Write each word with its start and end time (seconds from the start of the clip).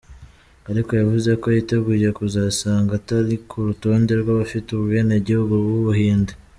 Ariko 0.69 0.91
yavuze 0.99 1.29
ko 1.41 1.47
yiteguye 1.55 2.07
kuzasanga 2.17 2.91
atari 2.99 3.33
ku 3.49 3.55
rutonde 3.67 4.13
rw'abafite 4.21 4.67
ubwenegihugu 4.73 5.53
bw'Ubuhinde. 5.63 6.33